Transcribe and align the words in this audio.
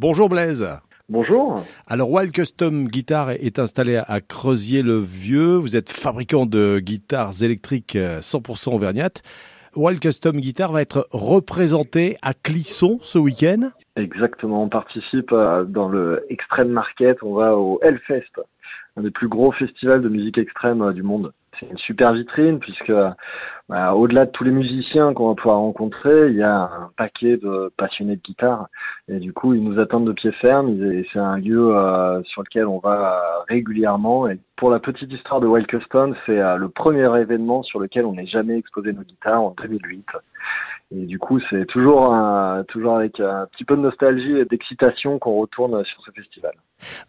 Bonjour 0.00 0.28
Blaise. 0.28 0.64
Bonjour. 1.08 1.60
Alors 1.88 2.08
Wild 2.12 2.30
Custom 2.30 2.86
Guitar 2.86 3.32
est 3.32 3.58
installé 3.58 3.96
à 3.96 4.20
Creusier-le-Vieux. 4.20 5.56
Vous 5.56 5.76
êtes 5.76 5.90
fabricant 5.90 6.46
de 6.46 6.78
guitares 6.78 7.42
électriques 7.42 7.96
100% 7.96 8.76
auvergnates. 8.76 9.24
Wild 9.74 9.98
Custom 9.98 10.36
Guitar 10.36 10.70
va 10.70 10.82
être 10.82 11.08
représenté 11.10 12.16
à 12.22 12.32
Clisson 12.32 13.00
ce 13.02 13.18
week-end. 13.18 13.70
Exactement, 13.96 14.62
on 14.62 14.68
participe 14.68 15.32
euh, 15.32 15.64
dans 15.64 15.88
le 15.88 16.24
Extreme 16.28 16.68
Market, 16.68 17.18
on 17.24 17.34
va 17.34 17.56
au 17.56 17.80
Hellfest, 17.82 18.40
un 18.96 19.02
des 19.02 19.10
plus 19.10 19.26
gros 19.26 19.50
festivals 19.50 20.02
de 20.02 20.08
musique 20.08 20.38
extrême 20.38 20.80
euh, 20.80 20.92
du 20.92 21.02
monde 21.02 21.32
c'est 21.58 21.66
une 21.70 21.78
super 21.78 22.12
vitrine 22.12 22.58
puisque 22.58 22.92
bah, 23.68 23.94
au-delà 23.94 24.24
de 24.24 24.30
tous 24.30 24.44
les 24.44 24.50
musiciens 24.50 25.12
qu'on 25.12 25.28
va 25.28 25.34
pouvoir 25.34 25.58
rencontrer, 25.58 26.28
il 26.28 26.36
y 26.36 26.42
a 26.42 26.62
un 26.62 26.90
paquet 26.96 27.36
de 27.36 27.70
passionnés 27.76 28.16
de 28.16 28.22
guitare 28.22 28.68
et 29.08 29.18
du 29.18 29.32
coup 29.32 29.52
ils 29.52 29.62
nous 29.62 29.78
attendent 29.78 30.06
de 30.06 30.12
pied 30.12 30.32
ferme. 30.32 30.74
C'est 31.12 31.18
un 31.18 31.36
lieu 31.38 31.76
euh, 31.76 32.22
sur 32.24 32.42
lequel 32.42 32.66
on 32.66 32.78
va 32.78 33.20
régulièrement. 33.48 34.28
Et 34.28 34.38
pour 34.56 34.70
la 34.70 34.78
petite 34.78 35.12
histoire 35.12 35.40
de 35.40 35.46
Wild 35.46 35.66
Custom, 35.66 36.14
c'est 36.26 36.40
euh, 36.40 36.56
le 36.56 36.68
premier 36.68 37.14
événement 37.20 37.62
sur 37.62 37.78
lequel 37.78 38.06
on 38.06 38.14
n'ait 38.14 38.26
jamais 38.26 38.56
exposé 38.56 38.92
nos 38.92 39.02
guitares 39.02 39.42
en 39.42 39.54
2008. 39.62 40.06
Et 40.90 41.04
du 41.04 41.18
coup, 41.18 41.38
c'est 41.50 41.66
toujours 41.66 42.14
avec 42.14 43.20
un 43.20 43.46
petit 43.52 43.64
peu 43.64 43.76
de 43.76 43.82
nostalgie 43.82 44.38
et 44.38 44.46
d'excitation 44.46 45.18
qu'on 45.18 45.34
retourne 45.34 45.84
sur 45.84 46.02
ce 46.02 46.10
festival. 46.12 46.52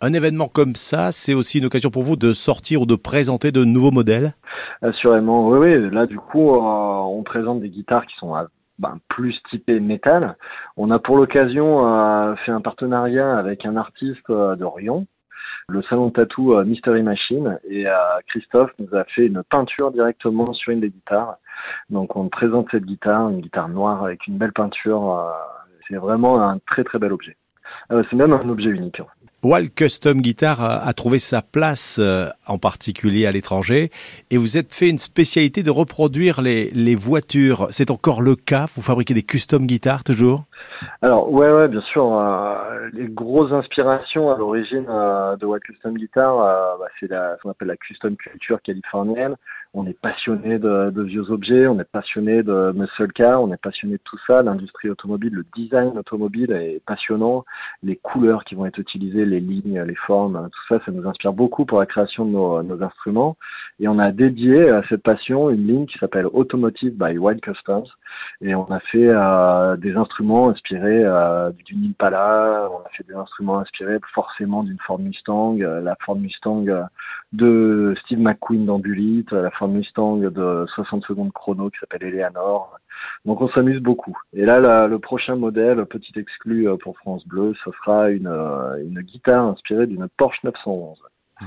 Un 0.00 0.14
événement 0.14 0.48
comme 0.48 0.76
ça, 0.76 1.12
c'est 1.12 1.34
aussi 1.34 1.58
une 1.58 1.66
occasion 1.66 1.90
pour 1.90 2.02
vous 2.02 2.16
de 2.16 2.32
sortir 2.32 2.82
ou 2.82 2.86
de 2.86 2.94
présenter 2.94 3.52
de 3.52 3.64
nouveaux 3.64 3.90
modèles? 3.90 4.34
Assurément, 4.82 5.48
oui, 5.48 5.58
oui. 5.58 5.90
Là, 5.90 6.06
du 6.06 6.18
coup, 6.18 6.50
euh, 6.50 6.58
on 6.60 7.22
présente 7.22 7.60
des 7.60 7.70
guitares 7.70 8.06
qui 8.06 8.16
sont 8.16 8.36
euh, 8.36 8.44
ben, 8.78 8.98
plus 9.08 9.40
typées 9.50 9.80
métal. 9.80 10.36
On 10.76 10.90
a 10.90 10.98
pour 10.98 11.16
l'occasion 11.16 11.86
euh, 11.86 12.34
fait 12.36 12.52
un 12.52 12.60
partenariat 12.60 13.36
avec 13.36 13.64
un 13.66 13.76
artiste 13.76 14.30
de 14.30 14.64
Rion, 14.64 15.06
le 15.68 15.82
salon 15.82 16.08
de 16.08 16.12
tatou 16.12 16.54
Mystery 16.64 17.02
Machine, 17.02 17.58
et 17.68 17.86
Christophe 18.28 18.70
nous 18.78 18.94
a 18.96 19.04
fait 19.04 19.26
une 19.26 19.42
peinture 19.42 19.90
directement 19.90 20.52
sur 20.52 20.72
une 20.72 20.80
des 20.80 20.90
guitares. 20.90 21.38
Donc, 21.90 22.16
on 22.16 22.28
présente 22.28 22.68
cette 22.70 22.84
guitare, 22.84 23.30
une 23.30 23.40
guitare 23.40 23.68
noire 23.68 24.04
avec 24.04 24.26
une 24.26 24.38
belle 24.38 24.52
peinture. 24.52 25.34
c'est 25.88 25.96
vraiment 25.96 26.40
un 26.40 26.58
très 26.58 26.84
très 26.84 26.98
bel 26.98 27.12
objet. 27.12 27.36
C'est 27.90 28.14
même 28.16 28.32
un 28.32 28.48
objet 28.48 28.70
unique. 28.70 29.00
Wild 29.42 29.72
Custom 29.74 30.22
Guitar 30.22 30.60
a, 30.60 30.92
trouvé 30.92 31.18
sa 31.20 31.40
place, 31.40 31.98
euh, 32.00 32.28
en 32.46 32.58
particulier 32.58 33.26
à 33.26 33.32
l'étranger, 33.32 33.92
et 34.30 34.38
vous 34.38 34.56
êtes 34.56 34.74
fait 34.74 34.88
une 34.88 34.98
spécialité 34.98 35.62
de 35.62 35.70
reproduire 35.70 36.40
les, 36.40 36.70
les 36.70 36.96
voitures. 36.96 37.68
C'est 37.70 37.92
encore 37.92 38.22
le 38.22 38.34
cas? 38.34 38.66
Vous 38.74 38.82
fabriquez 38.82 39.14
des 39.14 39.22
custom 39.22 39.66
guitares 39.66 40.02
toujours? 40.02 40.44
Alors 41.02 41.32
ouais 41.32 41.50
ouais 41.52 41.68
bien 41.68 41.80
sûr 41.80 42.12
euh, 42.12 42.88
les 42.92 43.08
grosses 43.08 43.52
inspirations 43.52 44.30
à 44.30 44.36
l'origine 44.36 44.86
euh, 44.88 45.36
de 45.36 45.46
Wild 45.46 45.62
Custom 45.62 45.96
Guitar 45.96 46.38
euh, 46.38 46.76
bah, 46.78 46.86
c'est 46.98 47.08
ce 47.08 47.42
qu'on 47.42 47.50
appelle 47.50 47.68
la 47.68 47.76
custom 47.76 48.16
culture 48.16 48.60
californienne. 48.62 49.36
On 49.74 49.86
est 49.86 49.98
passionné 49.98 50.58
de, 50.58 51.02
vieux 51.02 51.30
objets 51.30 51.66
on 51.66 51.78
est 51.80 51.90
passionné 51.90 52.42
de 52.42 52.72
muscle 52.72 53.12
car 53.12 53.42
on 53.42 53.52
est 53.52 53.60
passionné 53.60 53.94
de 53.94 54.02
tout 54.04 54.18
ça. 54.26 54.42
L'industrie 54.42 54.90
automobile 54.90 55.34
le 55.34 55.44
design 55.54 55.98
automobile 55.98 56.52
est 56.52 56.82
passionnant. 56.86 57.44
Les 57.82 57.96
couleurs 57.96 58.44
qui 58.44 58.54
vont 58.54 58.66
être 58.66 58.78
utilisées 58.78 59.24
les 59.24 59.40
lignes 59.40 59.82
les 59.82 59.94
formes 59.94 60.48
tout 60.50 60.74
ça 60.74 60.84
ça 60.84 60.92
nous 60.92 61.06
inspire 61.06 61.32
beaucoup 61.32 61.64
pour 61.66 61.80
la 61.80 61.86
création 61.86 62.24
de 62.24 62.30
nos, 62.30 62.62
nos 62.62 62.82
instruments. 62.82 63.36
Et 63.80 63.88
on 63.88 63.98
a 63.98 64.12
dédié 64.12 64.70
à 64.70 64.82
cette 64.88 65.02
passion 65.02 65.50
une 65.50 65.66
ligne 65.66 65.86
qui 65.86 65.98
s'appelle 65.98 66.26
Automotive 66.32 66.96
by 66.96 67.18
Wild 67.18 67.40
Customs 67.40 67.88
et 68.40 68.54
on 68.54 68.70
a 68.70 68.80
fait 68.80 69.12
des 69.78 69.96
instruments 69.96 70.48
inspiré 70.48 71.02
euh, 71.04 71.50
du 71.64 71.74
Impala, 71.74 72.68
on 72.70 72.84
a 72.84 72.88
fait 72.90 73.06
des 73.06 73.14
instruments 73.14 73.58
inspirés 73.58 73.98
forcément 74.14 74.62
d'une 74.62 74.78
Ford 74.86 74.98
Mustang, 74.98 75.60
euh, 75.60 75.80
la 75.80 75.96
Ford 76.04 76.16
Mustang 76.16 76.66
euh, 76.68 76.82
de 77.32 77.94
Steve 78.02 78.20
McQueen 78.20 78.66
dans 78.66 78.78
Bullitt, 78.78 79.30
la 79.32 79.50
Ford 79.50 79.68
Mustang 79.68 80.18
de 80.18 80.66
60 80.74 81.04
secondes 81.04 81.32
chrono 81.32 81.70
qui 81.70 81.78
s'appelle 81.78 82.04
Eleanor. 82.04 82.78
Donc 83.24 83.40
on 83.40 83.48
s'amuse 83.48 83.80
beaucoup. 83.80 84.16
Et 84.32 84.44
là, 84.44 84.86
le 84.86 84.98
prochain 84.98 85.36
modèle, 85.36 85.84
petit 85.86 86.18
exclu 86.18 86.66
pour 86.80 86.96
France 86.98 87.26
Bleu, 87.26 87.54
ce 87.64 87.70
sera 87.72 88.10
une, 88.10 88.28
une 88.28 89.00
guitare 89.00 89.44
inspirée 89.46 89.86
d'une 89.86 90.08
Porsche 90.16 90.42
911. 90.44 90.98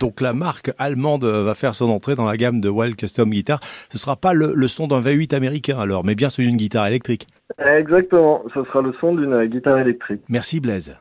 Donc 0.00 0.20
la 0.20 0.32
marque 0.32 0.72
allemande 0.78 1.24
va 1.24 1.54
faire 1.54 1.74
son 1.74 1.90
entrée 1.90 2.14
dans 2.14 2.24
la 2.24 2.36
gamme 2.36 2.60
de 2.60 2.68
Wild 2.68 2.96
Custom 2.96 3.30
Guitar. 3.30 3.60
Ce 3.90 3.98
sera 3.98 4.16
pas 4.16 4.32
le, 4.32 4.66
son 4.66 4.86
d'un 4.86 5.00
V8 5.00 5.34
américain 5.34 5.78
alors, 5.78 6.04
mais 6.04 6.14
bien 6.14 6.30
celui 6.30 6.48
d'une 6.48 6.56
guitare 6.56 6.86
électrique. 6.86 7.26
Exactement, 7.58 8.42
ce 8.54 8.64
sera 8.64 8.80
le 8.80 8.92
son 9.00 9.14
d'une 9.14 9.44
guitare 9.46 9.78
électrique. 9.78 10.22
Merci 10.28 10.60
Blaise. 10.60 10.98